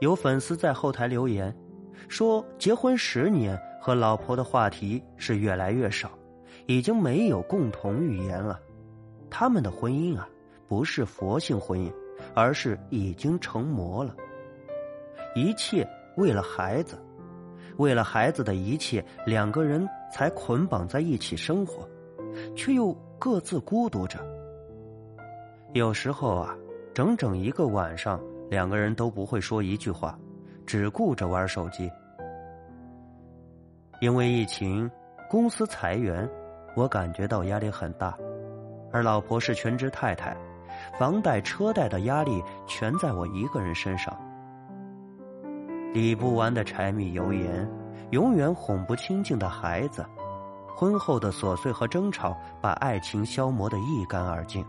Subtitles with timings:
[0.00, 1.54] 有粉丝在后台留言，
[2.08, 6.10] 说结婚十年和老婆的话题是越来越少，
[6.66, 8.58] 已经没有共同语言了。
[9.28, 10.28] 他们的婚姻啊，
[10.66, 11.92] 不是佛性婚姻，
[12.34, 14.14] 而是已经成魔了。
[15.34, 15.86] 一切
[16.16, 16.98] 为了孩子，
[17.76, 21.88] 为了孩子的一切，两个人才捆绑在一起生活，
[22.56, 24.18] 却又各自孤独着。
[25.74, 26.56] 有时候啊，
[26.92, 28.20] 整整一个晚上。
[28.50, 30.18] 两个人都不会说一句话，
[30.66, 31.88] 只顾着玩手机。
[34.00, 34.90] 因为疫情，
[35.28, 36.28] 公司裁员，
[36.74, 38.12] 我感觉到压力很大，
[38.92, 40.36] 而老婆是全职太太，
[40.98, 44.18] 房贷车贷的压力全在我一个人身上。
[45.94, 47.70] 理不完的柴米油盐，
[48.10, 50.04] 永远哄不清净的孩子，
[50.74, 54.64] 婚后的琐碎和争吵，把爱情消磨得一干二净。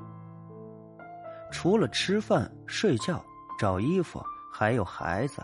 [1.52, 3.20] 除了吃饭睡觉。
[3.62, 4.20] 找衣服，
[4.52, 5.40] 还有孩子，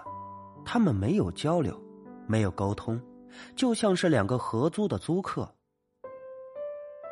[0.65, 1.79] 他们没有交流，
[2.25, 2.99] 没有沟通，
[3.55, 5.47] 就像是两个合租的租客。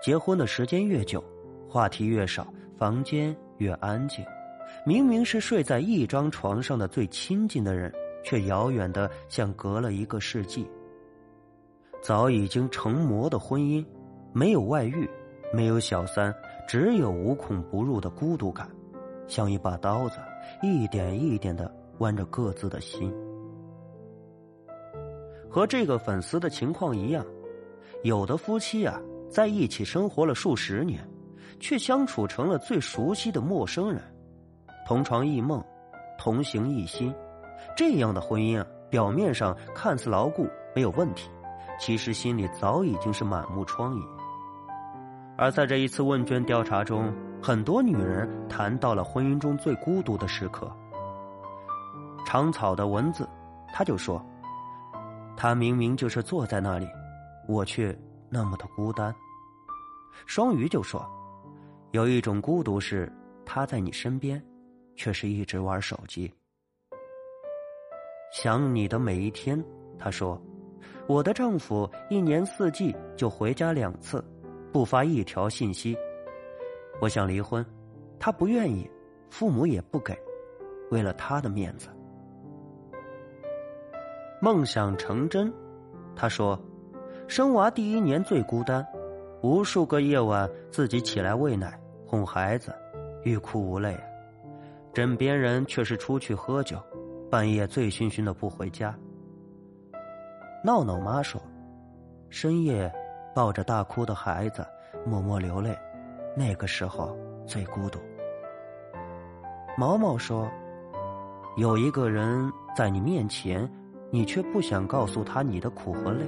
[0.02, 1.24] 结婚的时间越久，
[1.70, 4.26] 话题越少，房间越安静。
[4.84, 10.68] 明明是睡在一张床上的最亲近的人，却遥远的像隔了一个世纪。
[12.02, 13.86] 早已经成魔的婚姻，
[14.34, 15.08] 没有外遇，
[15.54, 16.34] 没有小三，
[16.68, 18.68] 只有无孔不入的孤独感，
[19.28, 20.18] 像一把刀子。
[20.62, 23.14] 一点一点的剜着各自的心，
[25.50, 27.26] 和这个粉丝的情况一样，
[28.04, 31.08] 有的夫妻啊在一起生活了数十年，
[31.60, 34.02] 却相处成了最熟悉的陌生人，
[34.88, 35.64] 同床异梦，
[36.18, 37.14] 同行一心，
[37.76, 41.30] 这样的婚姻啊，表面上看似牢固没有问题，
[41.80, 44.02] 其实心里早已经是满目疮痍。
[45.38, 47.14] 而在这一次问卷调查中。
[47.46, 50.68] 很多女人谈到了婚姻中最孤独的时刻。
[52.26, 53.30] 长草的文字，
[53.72, 54.20] 他就说
[55.38, 56.88] ：“他明明就是坐在那里，
[57.48, 57.96] 我却
[58.32, 59.14] 那么的孤单。”
[60.26, 61.08] 双鱼就说
[61.94, 63.14] ：“有一种孤独是
[63.46, 64.44] 他在你身边，
[64.96, 66.34] 却是一直玩手机。”
[68.34, 69.64] 想你的每一天，
[70.00, 70.42] 他说
[71.08, 74.26] ：“我的丈夫一年四季就回家两次，
[74.74, 75.96] 不发一条信息。”
[77.02, 77.66] 我想离婚，
[78.20, 78.90] 他不愿意，
[79.30, 80.18] 父母也不给，
[80.92, 81.90] 为了他的面子。
[84.42, 85.52] 梦想成真，
[86.16, 86.60] 他说，
[87.28, 88.86] 生娃第一年最孤单，
[89.42, 92.74] 无数个夜晚自己起来喂奶哄孩子，
[93.24, 93.98] 欲哭无泪，
[94.94, 96.78] 枕边人却是出去喝酒，
[97.30, 98.96] 半夜醉醺醺的不回家。
[100.64, 101.42] 闹闹妈说，
[102.30, 102.92] 深夜
[103.34, 104.66] 抱着大哭的孩子，
[105.06, 105.78] 默默流泪。
[106.36, 108.00] 那个时候最孤独。
[109.78, 110.50] 毛毛说
[111.56, 113.70] ：“有一个人在你面前，
[114.12, 116.26] 你却不想告诉他你的苦和累，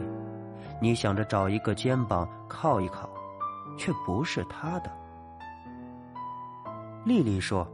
[0.81, 3.09] 你想着找一个肩膀靠一靠，
[3.77, 4.91] 却不是他的。”
[7.05, 7.67] 丽丽说：“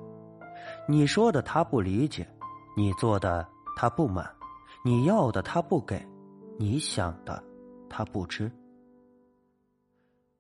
[0.90, 2.28] 你说的他不理解，
[2.76, 4.28] 你做的他不满，
[4.84, 6.04] 你要的他不给，
[6.58, 7.44] 你想的
[7.90, 8.52] 他不知。”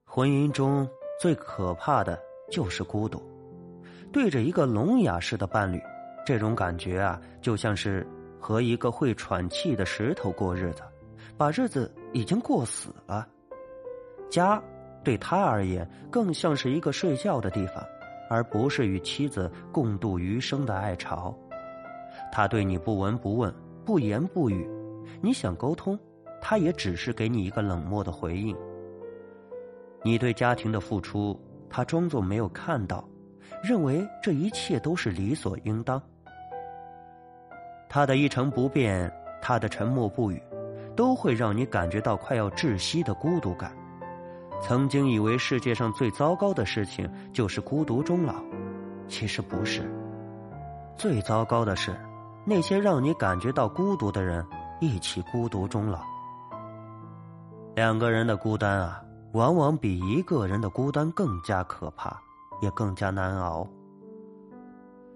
[0.05, 0.87] 婚姻中。
[1.19, 2.19] 最可怕的
[2.51, 3.21] 就是孤独，
[4.11, 5.81] 对着一个聋哑式的伴侣，
[6.25, 8.05] 这种感觉啊，就像是
[8.39, 10.81] 和一个会喘气的石头过日子，
[11.37, 13.27] 把日子已经过死了。
[14.29, 14.61] 家
[15.03, 17.83] 对他而言，更像是一个睡觉的地方，
[18.29, 21.35] 而不是与妻子共度余生的爱巢。
[22.31, 23.53] 他对你不闻不问，
[23.85, 24.67] 不言不语，
[25.21, 25.97] 你想沟通，
[26.41, 28.55] 他也只是给你一个冷漠的回应。
[30.03, 33.03] 你对家庭的付出，他装作没有看到，
[33.63, 36.01] 认为这一切都是理所应当。
[37.89, 40.41] 他的一成不变，他的沉默不语，
[40.95, 43.71] 都会让你感觉到快要窒息的孤独感。
[44.61, 48.35] 曾经以为世界上最糟糕的事情就是孤独终老，
[49.07, 49.89] 其实不是。
[50.97, 51.95] 最糟糕的是，
[52.45, 54.45] 那些让你感觉到孤独的人
[54.79, 56.01] 一起孤独终老。
[57.75, 59.03] 两个人的孤单啊！
[59.33, 62.21] 往往比一个人的孤单更加可怕，
[62.61, 63.67] 也更加难熬。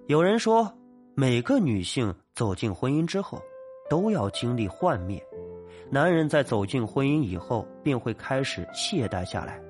[0.07, 0.71] 有人说，
[1.13, 3.39] 每个女性走进婚姻之后，
[3.87, 5.19] 都要经历幻灭；
[5.91, 9.61] 男人在走进婚姻以后，便会开始懈怠下来，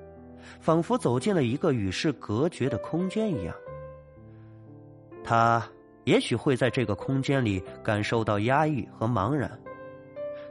[0.60, 3.54] 仿佛走进了一个与世隔绝的空间一样。
[5.22, 5.62] 他
[6.04, 9.50] 也许会在这个空间里感受到压抑和茫然，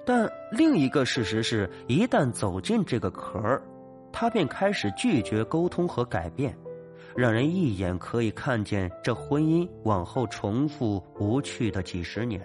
[0.05, 3.59] 但另一个事实是，一旦走进这个壳儿。
[4.19, 6.57] 他便开始拒绝沟通和改变，
[7.15, 12.41] 让人一眼可以看见这婚姻往后重复无趣的几十年。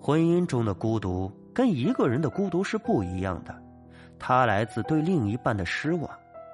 [0.00, 3.54] 婚姻中的孤独跟一个人的孤独是不一样的，
[4.18, 6.10] 它来自对另一半的失望，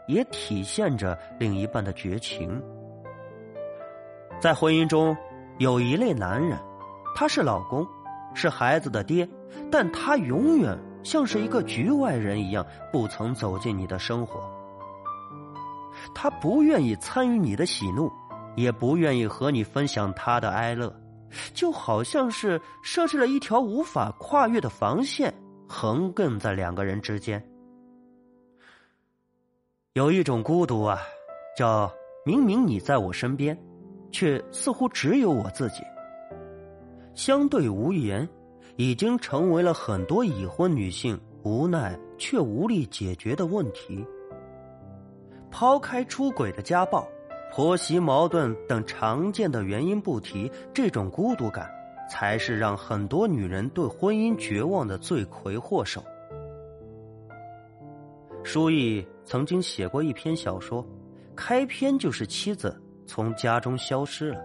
[0.06, 2.62] 也体现着另一半的绝情。
[4.42, 5.16] 在婚姻中，
[5.56, 6.58] 有一类男人，
[7.16, 7.88] 他是老公，
[8.34, 9.26] 是孩子的爹，
[9.70, 14.40] 但他永远像是一个局外人一样，不曾走进你的生活。
[16.14, 18.10] 他不愿意参与你的喜怒，
[18.56, 20.94] 也不愿意和你分享他的哀乐，
[21.54, 25.32] 就好像是设置了一条无法跨越的防线，
[25.68, 27.42] 横亘在两个人之间。
[29.92, 30.98] 有一种孤独啊，
[31.56, 31.92] 叫
[32.24, 33.56] 明明你在我身边，
[34.10, 35.82] 却似乎只有我自己。
[37.14, 38.26] 相对无言，
[38.82, 44.04] 已经成为了很多已婚女性无奈却无力解决的问题。
[45.52, 47.06] 抛开出轨的家暴、
[47.52, 51.70] 婆媳矛盾等常见的原因不提，这种孤独感
[52.10, 56.02] 才是让很多女人对婚姻绝望的罪魁祸首。
[58.42, 60.84] 舒毅曾经写过一篇小说，
[61.36, 62.76] 开篇就是妻子
[63.06, 64.40] 从家中消失了，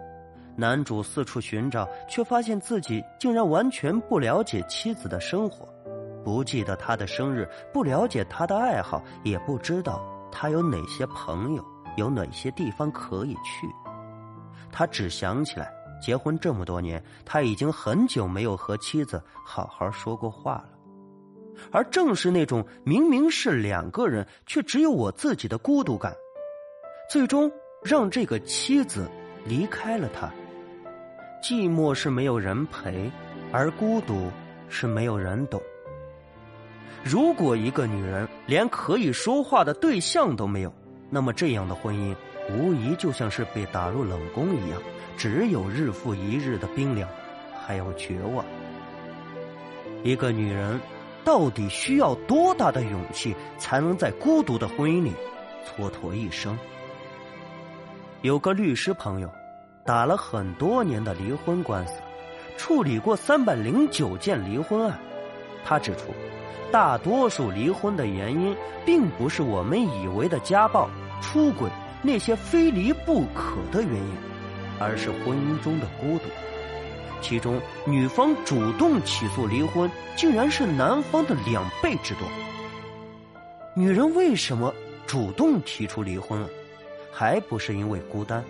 [0.58, 5.70] 男主四处寻找，却发现自己竟然完全不了解妻子的生活，
[6.26, 10.04] 不记得她的生日，不了解她的爱好，也不知道。
[10.32, 11.64] 她有哪些朋友？
[11.96, 13.68] 有哪些地方可以去？
[14.72, 20.70] 他只想起来，结婚这么多年，他已经很久没有和妻子好好说过话了。
[21.72, 26.14] 而正是那种明明是两个人，却只有我自己的孤独感，
[27.10, 27.52] 最终
[27.84, 29.10] 让这个妻子
[29.44, 30.32] 离开了他。
[31.42, 33.12] 寂寞是没有人陪，
[33.52, 34.30] 而孤独
[34.70, 35.62] 是没有人懂。
[37.04, 40.74] 如果一个女人连可以说话的对象都没有，
[41.10, 42.14] 那么这样的婚姻
[42.50, 44.82] 无疑就像是被打入冷宫一样，
[45.16, 47.08] 只有日复一日的冰凉，
[47.66, 48.44] 还有绝望。
[50.04, 50.80] 一个女人
[51.24, 55.14] 到底需要多大的勇气，才能在孤独的婚姻里
[55.66, 56.58] 蹉跎一生？
[58.22, 59.30] 有个律师朋友，
[59.88, 61.94] 打了很多年的离婚官司，
[62.58, 65.00] 处理过三百零九件离婚案，
[65.64, 66.14] 他指出。
[66.70, 68.54] 大多数离婚的原因，
[68.86, 70.90] 并不是我们以为的家暴、
[71.22, 71.70] 出轨
[72.02, 74.18] 那些非离不可的原因，
[74.78, 76.26] 而是婚姻中的孤独。
[77.22, 82.28] 其中，女方主动起诉离婚，竟然是男方的两倍之多。
[83.74, 84.74] 女人为什么
[85.06, 86.50] 主动提出离婚了？
[87.10, 88.44] 还不是因为孤单？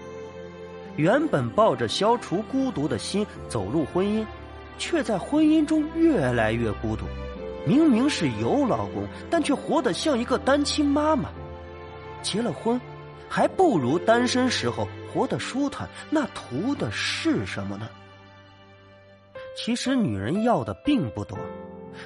[0.98, 4.26] 原本抱着消除孤独的心走入婚姻，
[4.78, 7.06] 却在婚姻中越来越孤独。
[7.66, 11.30] 明明是有老公，但却活得像一个单亲妈妈。
[12.22, 12.80] 结了婚，
[13.30, 15.88] 还不如单身时候活得舒坦。
[16.10, 17.88] 那图的是什么呢？
[19.56, 21.38] 其实女人要的并不多，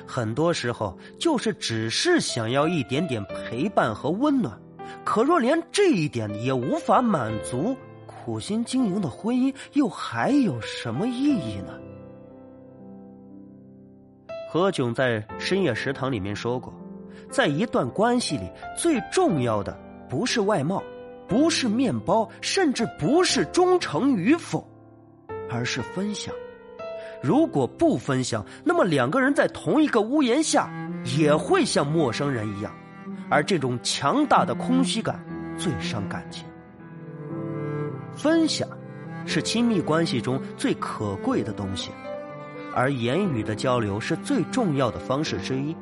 [0.05, 4.59] 很多时候就是只是想要一点点陪伴和温暖。
[5.05, 7.75] 可若连这一点也无法满足，
[8.23, 11.73] 苦心经营的婚姻又还有什么意义呢？
[14.51, 16.71] 何炅在深夜食堂里面说过，
[17.31, 18.47] 在一段关系里，
[18.77, 19.75] 最重要的
[20.07, 20.83] 不是外貌，
[21.27, 24.63] 不是面包，甚至不是忠诚与否，
[25.49, 26.31] 而是分享。
[27.23, 30.69] 如果不分享，那么两个人在同一个屋檐下
[31.17, 32.71] 也会像陌生人一样，
[33.31, 35.19] 而这种强大的空虚感
[35.57, 36.45] 最伤感情。
[38.21, 38.69] 分享，
[39.25, 41.89] 是亲密关系中最可贵的东西。
[42.71, 45.75] 而言语的交流是最重要的方式之一，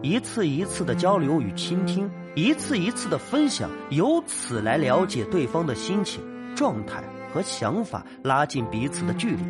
[0.00, 6.24] 一次一次的交流与倾听，一次一次的分享，由此来了解对方的心情、
[6.56, 7.04] 状态
[7.34, 9.42] 和想法，拉近彼此的距离。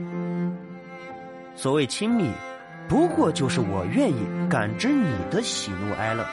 [1.55, 2.29] 所谓亲密，
[2.89, 6.27] 不过就是我愿意感知你的喜怒哀乐，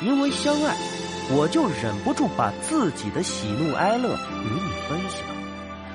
[0.00, 0.74] 因为相爱，
[1.30, 5.20] 我就忍不住把自己的喜怒哀乐与你分享。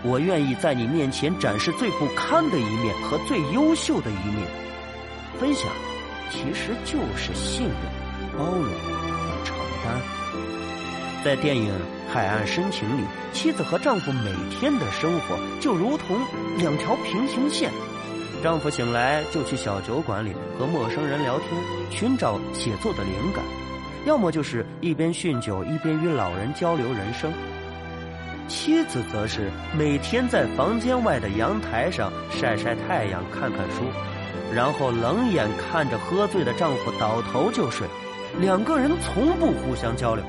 [0.04, 4.48] 我愿意在你面前展示最不堪的一面和最优秀的一面，
[5.40, 5.66] 分享
[6.30, 7.76] 其实就是信任、
[8.38, 10.00] 包容和承担。
[11.24, 11.74] 在电影
[12.14, 16.16] 《海岸深情》里，妻子和丈夫每天的生活就如同
[16.60, 17.72] 两条平行线。
[18.44, 21.50] 丈夫醒来就去小酒馆里和陌生人聊天，
[21.90, 23.44] 寻找写作的灵感；
[24.06, 27.32] 要么就是一边酗酒一边与老人交流人生。
[28.48, 33.84] 妻子则是每天在房间外的阳台上晒晒太阳、看看书，
[34.54, 37.88] 然后冷眼看着喝醉的丈夫倒头就睡，
[38.40, 40.24] 两个人从不互相交流，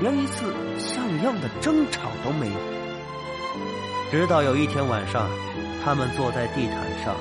[0.00, 2.54] 连一次像样的争吵都没有。
[4.12, 5.28] 直到有一天晚上，
[5.84, 7.16] 他们坐在地毯上，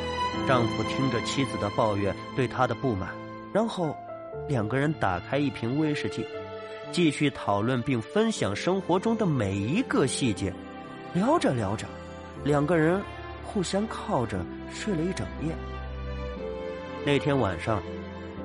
[0.48, 3.10] 丈夫听着妻子的抱怨，对她的不满，
[3.52, 3.98] 然后
[4.48, 6.26] 两个人打开一瓶威士忌，
[6.92, 10.54] 继续讨论并分享生活中的每一个细节。
[11.14, 11.88] 聊着聊着，
[12.44, 13.02] 两个人
[13.44, 15.56] 互相靠着睡了一整夜。
[17.06, 17.82] 那天晚上，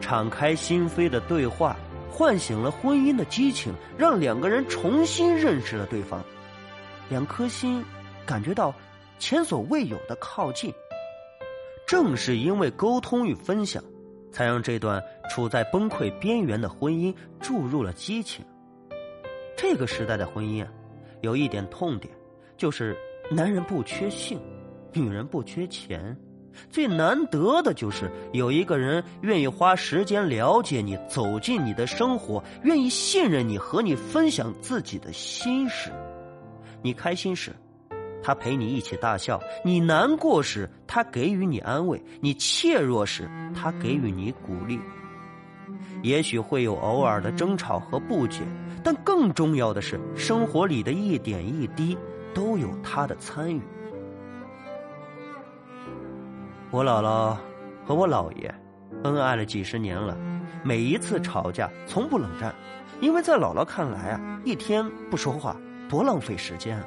[0.01, 1.77] 敞开心扉的对话
[2.11, 6.23] 唤醒了婚姻的激情，让两个人重新认识了对方，
[7.09, 7.85] 两颗心
[8.25, 8.75] 感觉到
[9.19, 10.73] 前所未有的靠近。
[11.87, 13.83] 正是因为沟通与分享，
[14.33, 18.45] 才让这段处在崩溃边缘的婚姻注入了激情。
[19.57, 20.71] 这个时代的婚姻啊，
[21.21, 22.13] 有一点痛点，
[22.57, 22.97] 就是
[23.31, 24.41] 男人不缺性，
[24.93, 26.17] 女人不缺钱，
[26.71, 35.91] 最难得的就是有一个人愿意花时间了解你，走进你的生活，愿意信任你，和你分享自己的心事。
[36.83, 37.53] 你开心时。
[38.23, 44.79] 他陪你一起大笑，你难过时，他给予你安慰；你怯弱时，他给予你鼓励。
[46.03, 48.43] 也许会有偶尔的争吵和不解，
[48.83, 51.97] 但更重要的是，生活里的一点一滴
[52.35, 53.61] 都有他的参与。
[56.71, 57.37] 我姥姥
[57.85, 58.55] 和我姥爷
[59.05, 60.17] 恩爱了几十年了，
[60.62, 62.55] 每一次吵架从不冷战，
[63.00, 65.57] 因为在姥姥看来啊，一天不说话
[65.89, 66.85] 多浪费时间啊。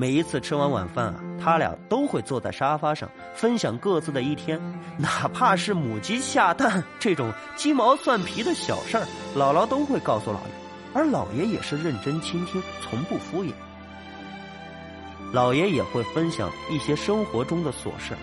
[0.00, 4.60] 每一次吃完晚饭啊，他俩都会坐在沙发上分享各自的一天，
[4.96, 9.04] 哪怕是母鸡下蛋这种鸡毛蒜皮的小事儿，
[9.36, 10.52] 姥姥都会告诉姥爷，
[10.94, 13.50] 而姥爷也是认真倾听，从不敷衍。
[15.34, 18.14] 姥爷也会分享一些生活中的琐事，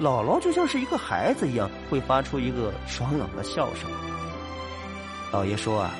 [0.00, 3.90] 姥姥就像是一个孩子一样，会发出一个爽朗的笑声。
[5.30, 5.90] 姥爷说啊，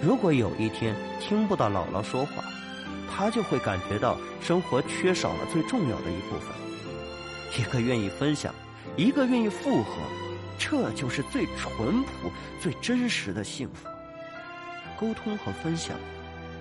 [0.00, 2.42] 如果有一天听不到姥姥说话。
[3.16, 6.52] 他就会感觉到生活缺少了最重要的一部分，
[7.60, 8.52] 一个愿意分享，
[8.96, 9.92] 一个愿意附和，
[10.58, 12.30] 这就是最淳朴、
[12.60, 13.86] 最真实的幸福。
[14.98, 15.96] 沟通和分享，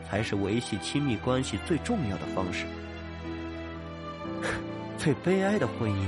[0.07, 2.65] 才是维系亲密关系最重要的方式。
[4.97, 6.05] 最悲哀的婚姻，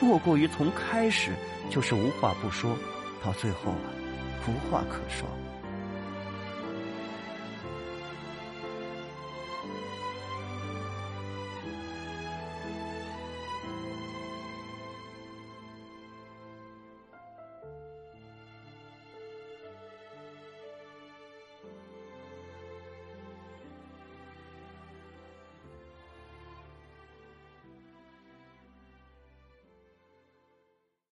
[0.00, 1.32] 莫过于从开始
[1.70, 2.76] 就是无话不说，
[3.22, 3.88] 到最后啊，
[4.48, 5.28] 无话可说。